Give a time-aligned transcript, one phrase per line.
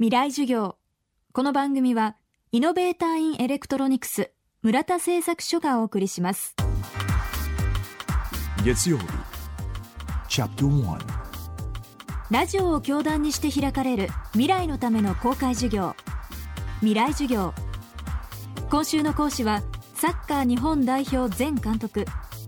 [0.00, 0.78] 未来授業。
[1.34, 2.16] この番組は
[2.52, 4.30] イノベーターインエレクトロニクス
[4.62, 6.56] 村田製作所がお送りします。
[8.64, 9.04] 月曜日
[10.26, 10.98] チャプター
[12.30, 15.94] ラジオを教壇にして開かれる未来のための公開授業。
[16.78, 17.52] 未来授業。
[18.70, 19.60] 今週の講師は
[19.96, 22.06] サッカー日本代表前監督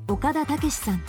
[0.09, 1.03] 岡田武さん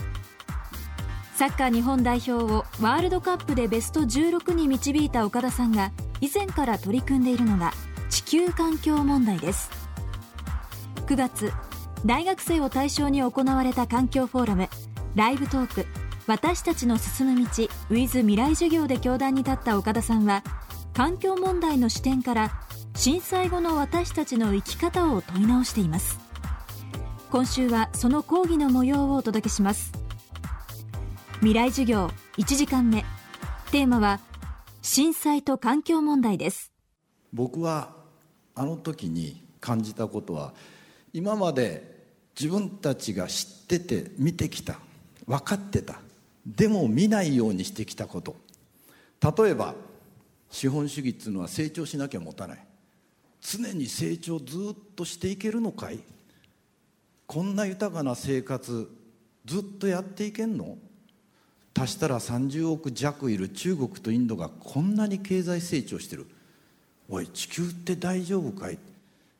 [1.43, 7.73] サッカー日本代表をワールドカップでベスト16に導いた岡田さんが以前から取り組んでいるのが
[8.09, 9.69] 地球環境問題です。
[11.05, 11.51] 9月
[12.05, 14.69] 大学生を対象に行われた環境フォーラム
[15.15, 15.85] ライブトーク
[16.27, 17.45] 私たちの進む道
[17.89, 20.43] with 未来授業で教壇に立った岡田さんは
[20.93, 22.51] 環境問題の視点から
[22.95, 26.21] 震災後の私たちの生き方を問い直しています。
[27.31, 30.02] 今週はその講義の模様をお届けします。
[31.43, 33.03] 未来授業1時間目。
[33.69, 34.21] テーマは
[34.81, 36.71] 震災と環境問題です。
[37.33, 37.93] 僕は
[38.55, 40.53] あの時に感じたことは
[41.11, 42.05] 今まで
[42.39, 44.79] 自分たちが知ってて見てきた
[45.27, 45.99] 分かってた
[46.45, 48.37] でも見ないようにしてきたこと。
[49.21, 49.75] 例えば
[50.49, 52.65] 資本主義っていうのは成長しなきゃ持たない。
[53.41, 55.99] 常に成長ずっとしていけるのかい？
[57.27, 58.89] こんな豊かな生活
[59.43, 60.77] ずっとやっていけんの？
[61.75, 66.27] 足したら30億弱いる中国とインドがこんなに経済成長してる。
[67.09, 68.77] おい地球って大丈夫かい？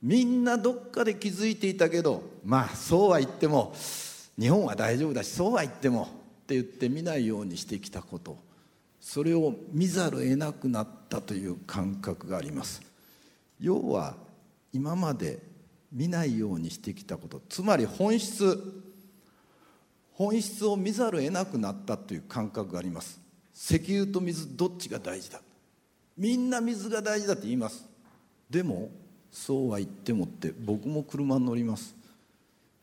[0.02, 3.74] みんなどっかで気づいていたけどまあそうは言っても
[4.38, 6.04] 日本は大丈夫だしそうは言っても
[6.44, 8.38] って言って見ないようにしてきたこと。
[9.00, 12.82] それを見ざるを得なくなったという感覚があります。
[13.60, 14.16] 要は
[14.72, 15.40] 今まで
[15.92, 17.42] 見ないようにしてきたこと。
[17.50, 18.58] つまり本質
[20.16, 23.20] 本質を見ざるを得なくなったという感覚があります。
[23.56, 25.42] 石油と水どっちが大事だ？
[26.18, 27.86] みんな水が大事だって言います。
[28.50, 28.90] でも
[29.32, 31.96] そうは言ってもって僕も車に乗ります。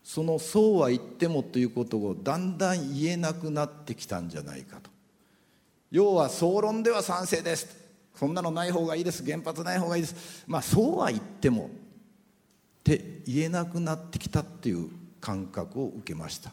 [0.03, 4.91] そのそうは言ってもということをだんだん言えなくなってきたんじゃないかと。
[5.93, 7.78] 要は総論では賛成です。
[8.16, 9.25] そんなのない方がいいです。
[9.25, 10.44] 原発ない方がいいです。
[10.49, 11.69] まあそうは言ってもっ
[12.83, 14.88] て言えなくなってきたっていう
[15.21, 16.53] 感覚を受けました。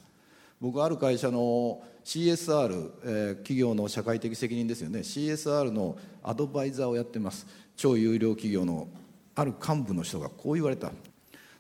[0.60, 5.00] 僕ある会社の CSR、えー、企業の社会的責任ですよね。
[5.00, 7.46] CSR のアドバイザーをやってます。
[7.76, 8.88] 超有料企業の
[9.36, 10.92] ある幹部の人がこう言われた。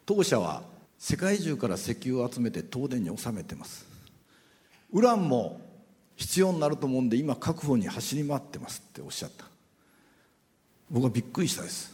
[0.06, 0.64] 当社は
[0.98, 3.86] 世界中から石油を集めて東電に納めてます。
[4.92, 5.62] ウランも
[6.16, 8.82] 必要になると思うんで今確保に走り回ってます。
[8.88, 9.46] っておっしゃった。
[10.90, 11.94] 僕はびっくりしたです。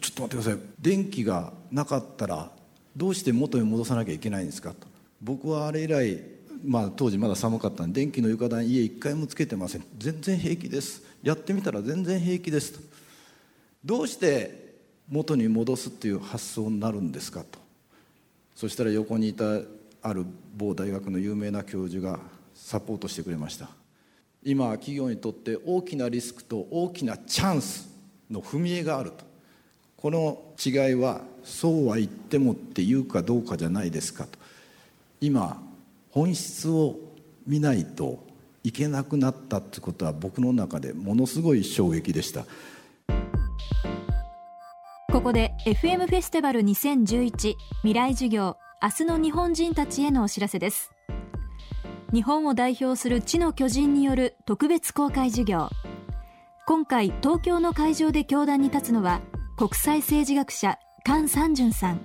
[0.00, 0.68] ちょっと待ってください。
[0.80, 2.50] 電気がなかったら
[2.96, 4.88] どうして元に戻さなきゃいけないんですかと。
[5.22, 9.84] 僕はあれ以来まあ当時まだ寒かったんで電気の床暖家一回もつけてません。
[9.98, 11.02] 全然平気です。
[11.22, 12.80] やってみたら全然平気ですと。
[13.84, 14.74] どうして
[15.08, 17.58] 元に戻すっていう発想になるんですかと。
[18.54, 19.44] そしたら横にいた
[20.02, 20.24] ある
[20.56, 22.20] 某大学の有名な教授が
[22.54, 23.68] サポートしてくれました。
[24.42, 27.88] 今企業にとって大きなリスクと大きなチャンス
[28.30, 29.24] の踏み絵があると。
[29.96, 34.38] この違いはそうは言ってもっていうかどうかじゃないですかと。
[35.20, 35.62] 今
[36.10, 36.96] 本質を
[37.46, 38.26] 見ないと
[38.62, 42.44] いけなくなったってことは僕の中でものすごい衝撃でした。
[45.12, 50.92] ここで FM フェスティバル2011未来授業明日の日本人たちへのお知らせです。
[52.12, 55.68] 日本を代表する地の巨人による特別公開授業。
[56.66, 59.20] 今回東京の会場で教壇に立つのは
[59.56, 62.00] 国際政治学者菅三淳さん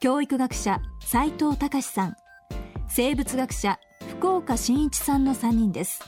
[0.00, 2.16] 教育学者斉藤隆さん
[2.94, 3.80] 生物学者
[4.18, 6.04] 福岡伸一さんの3人です。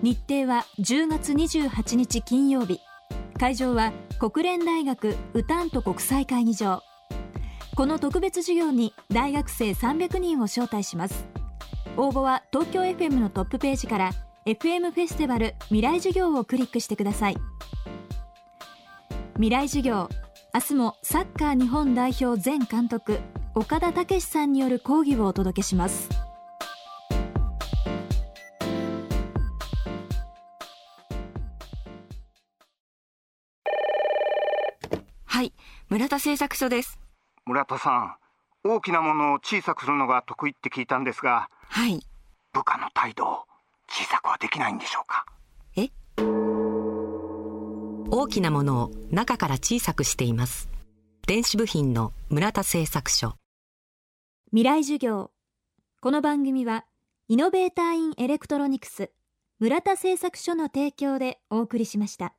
[0.00, 2.80] 日程は10月28日金曜日。
[3.38, 6.80] 会場は国連大学ウタント国際会議場。
[7.76, 11.26] この特別授業に大学生300人を招待します。
[11.98, 14.12] 応募は東京 FM のトップページから
[14.46, 17.36] FM フェスティバル未来授業をクリックしてください。
[19.34, 20.08] 未来授業
[20.54, 23.20] 明日もサッカー日本代表前監督
[23.54, 26.08] 岡田武さんによる講義をお届けします。
[35.26, 35.52] はい
[35.90, 36.98] 村田製作所です。
[37.44, 38.16] 村田さん
[38.64, 42.00] 大きなものを小さくするのが得意って聞いたんですがはい。
[42.54, 43.44] 部下の態度を
[43.86, 45.26] 小さくはできないんでしょうか？
[45.76, 45.90] え？
[48.10, 50.70] 大きなものを中から小さくしています。
[51.26, 53.34] 電子部品の村田製作所
[54.54, 55.30] 未来授業。
[56.02, 56.84] この番組は
[57.26, 59.10] イノベーターインエレクトロニクス
[59.58, 62.34] 村田製作所の提供でお送りしました。